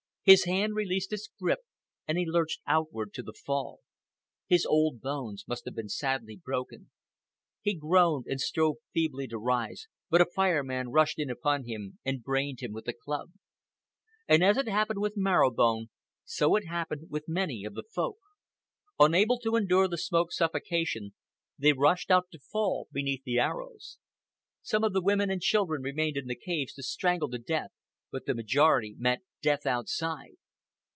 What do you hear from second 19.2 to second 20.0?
to endure the